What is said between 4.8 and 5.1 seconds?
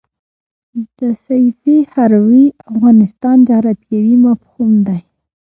دی.